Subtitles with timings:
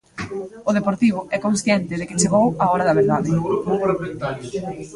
[0.69, 3.29] O Deportivo é consciente de que chegou a hora da verdade.